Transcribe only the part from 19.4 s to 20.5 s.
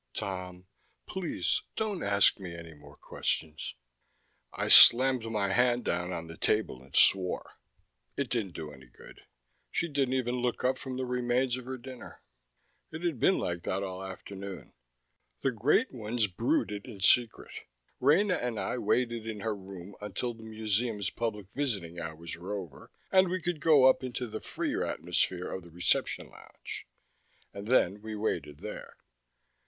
her room, until the